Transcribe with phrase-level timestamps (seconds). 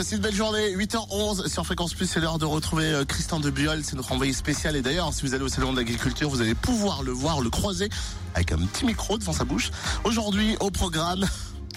[0.00, 3.50] Passez une belle journée, 8h11 sur Fréquence Plus, c'est l'heure de retrouver euh, Christian de
[3.50, 6.40] Buol, c'est notre envoyé spécial et d'ailleurs si vous allez au salon de l'agriculture, vous
[6.40, 7.90] allez pouvoir le voir, le croiser
[8.34, 9.70] avec un petit micro devant sa bouche.
[10.04, 11.28] Aujourd'hui au programme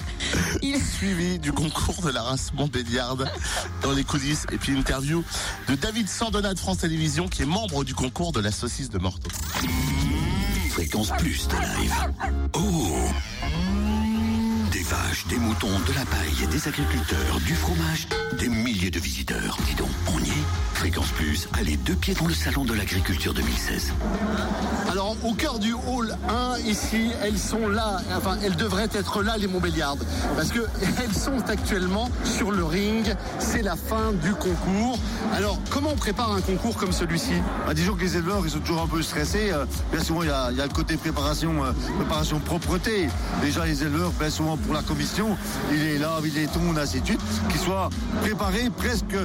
[0.61, 3.29] il est suivi du concours de la race Montbéliarde
[3.81, 5.21] dans les coulisses et puis une interview
[5.67, 8.99] de David Sandona de France Télévisions qui est membre du concours de la saucisse de
[8.99, 9.31] Morteau.
[10.69, 11.93] Fréquence Plus de live.
[12.53, 13.09] Oh
[14.83, 18.05] Des vaches, des moutons, de la paille, des agriculteurs, du fromage,
[18.37, 19.55] des milliers de visiteurs.
[19.65, 23.33] Dis donc, on y est Fréquence Plus, allez deux pieds dans le salon de l'agriculture
[23.33, 23.93] 2016.
[24.91, 29.37] Alors au cœur du hall 1 ici, elles sont là, enfin elles devraient être là
[29.37, 30.03] les Montbéliardes
[30.35, 30.59] parce que
[31.01, 34.99] elles sont actuellement sur le ring, c'est la fin du concours.
[35.33, 37.33] Alors comment on prépare un concours comme celui-ci?
[37.65, 40.29] Bah, Disons que les éleveurs ils sont toujours un peu stressés, euh, bien souvent il
[40.29, 43.07] y, a, il y, a, le côté préparation, euh, préparation propreté.
[43.41, 45.37] Déjà les éleveurs, bien souvent pour la commission,
[45.71, 47.89] il est là, il est tourne, ainsi de suite, qu'ils soient
[48.21, 49.15] préparés presque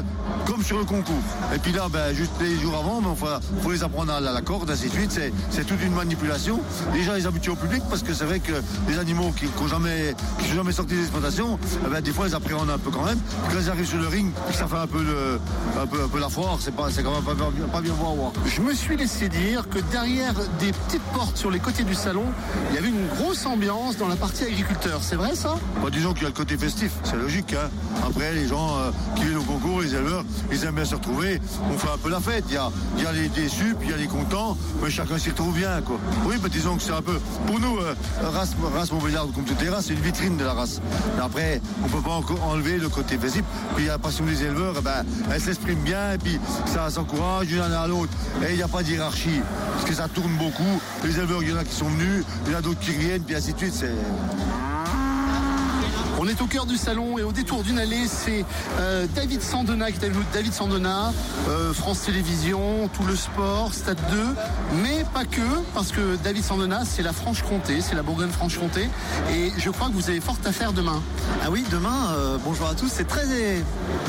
[0.46, 1.14] comme sur le concours.
[1.54, 4.40] Et puis là, ben, juste les jours avant, il enfin, faut les apprendre à la
[4.40, 5.20] corde, ainsi de suite.
[5.50, 6.60] C'est, toute une manipulation.
[6.92, 8.52] Déjà les habitués au public, parce que c'est vrai que
[8.88, 12.26] les animaux qui n'ont jamais, qui sont jamais sortis des exploitations, eh ben, des fois
[12.28, 13.18] ils appréhendent un peu quand même.
[13.50, 15.04] Quand ils arrivent sur le ring, ça fait un peu,
[15.80, 18.32] un peu, un peu la foire, c'est, pas, quand même pas, bien, pas bien voir.
[18.46, 22.24] Je me suis laissé dire que derrière des petites portes sur les côtés du salon,
[22.70, 25.00] il y avait une grosse ambiance dans la partie agriculteur.
[25.02, 27.54] C'est vrai bah, Disons qu'il y a le côté festif, c'est logique.
[27.54, 27.68] Hein.
[28.06, 31.40] Après, les gens euh, qui viennent au concours, les éleveurs, ils aiment bien se retrouver.
[31.72, 32.44] On fait un peu la fête.
[32.48, 35.30] Il y a, y les déçus, puis il y a les contents, mais chacun s'y
[35.30, 35.80] retrouve bien.
[35.82, 35.98] Quoi.
[36.26, 37.94] Oui, bah, disons que c'est un peu, pour nous, euh,
[38.32, 40.80] race, race Montbéliard, comme toutes les races, c'est une vitrine de la race.
[41.22, 43.44] Après, on peut pas enlever le côté festif.
[43.76, 47.74] Puis la passion des éleveurs, ben, elle s'exprime bien, et puis ça s'encourage d'une année
[47.74, 48.12] à l'autre.
[48.42, 49.40] Et il n'y a pas de hiérarchie,
[49.74, 50.80] parce que ça tourne beaucoup.
[51.04, 52.92] Les éleveurs, il y en a qui sont venus, il y en a d'autres qui
[52.92, 53.84] viennent, puis ainsi de suite.
[56.40, 58.44] Au cœur du salon et au détour d'une allée, c'est
[58.78, 60.12] euh, David Sandona qui est.
[60.32, 61.12] David Sandona,
[61.48, 64.24] euh, France Télévisions, tout le sport, Stade 2,
[64.82, 65.40] mais pas que,
[65.74, 68.88] parce que David Sandona, c'est la Franche-Comté, c'est la Bourgogne-Franche-Comté,
[69.32, 71.02] et je crois que vous avez fort à faire demain.
[71.44, 73.26] Ah oui, demain, euh, bonjour à tous, c'est très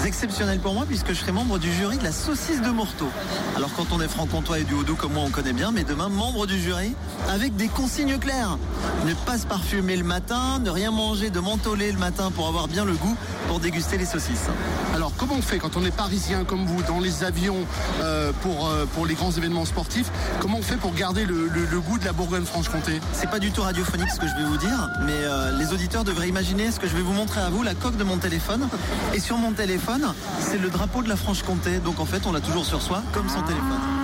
[0.06, 3.10] exceptionnel pour moi puisque je serai membre du jury de la saucisse de Morteau.
[3.56, 6.10] Alors quand on est franc-comtois et du haut comme moi, on connaît bien, mais demain,
[6.10, 6.94] membre du jury
[7.28, 8.58] avec des consignes claires.
[9.06, 12.68] Ne pas se parfumer le matin, ne rien manger de mentoler le matin pour avoir
[12.68, 13.16] bien le goût
[13.48, 14.48] pour déguster les saucisses.
[14.94, 17.66] Alors comment on fait quand on est parisien comme vous dans les avions
[18.02, 20.12] euh, pour, euh, pour les grands événements sportifs?
[20.40, 23.00] Comment on fait pour garder le, le, le goût de la Bourgogne-Franche-Comté?
[23.14, 26.04] C'est pas du tout radiophonique ce que je vais vous dire, mais euh, les auditeurs
[26.04, 28.68] devraient imaginer ce que je vais vous montrer à vous, la coque de mon téléphone.
[29.14, 31.80] Et sur mon téléphone, c'est le drapeau de la Franche-Comté.
[31.80, 33.99] Donc en fait, on l'a toujours sur soi, comme son téléphone.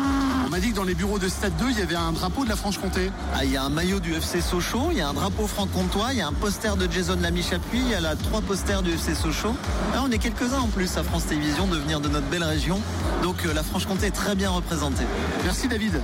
[0.55, 2.45] On m'a dit que dans les bureaux de Stade 2, il y avait un drapeau
[2.45, 3.11] de la Franche-Comté.
[3.33, 6.13] Ah, il y a un maillot du FC Sochaux, il y a un drapeau franc-comtois,
[6.13, 8.91] il y a un poster de Jason Lamy-Chapuis, il y a là trois posters du
[8.91, 9.53] FC Sochaux.
[9.93, 12.79] Là, on est quelques-uns en plus à France Télévisions de venir de notre belle région.
[13.21, 15.03] Donc euh, la Franche-Comté est très bien représentée.
[15.43, 15.99] Merci David.